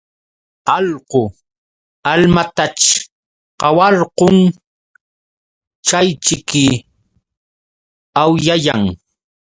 Allqu 0.75 1.21
almataćh 2.11 2.91
qawarqun 3.59 4.37
chayćhiki 5.87 6.65
awllayan. 8.21 8.81